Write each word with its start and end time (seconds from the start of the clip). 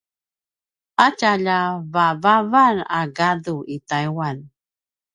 a 1.05 1.07
tjalja 1.17 1.59
vavavan 1.93 2.77
a 2.99 3.01
gadu 3.17 3.55
i 3.75 3.77
Taiwan 3.89 4.37